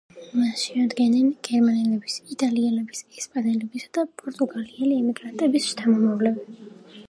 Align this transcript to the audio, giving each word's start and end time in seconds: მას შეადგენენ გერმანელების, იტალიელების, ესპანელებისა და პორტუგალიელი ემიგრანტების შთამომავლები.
მას 0.43 0.61
შეადგენენ 0.67 1.27
გერმანელების, 1.47 2.15
იტალიელების, 2.37 3.03
ესპანელებისა 3.21 3.91
და 4.01 4.07
პორტუგალიელი 4.23 4.99
ემიგრანტების 5.05 5.73
შთამომავლები. 5.75 6.61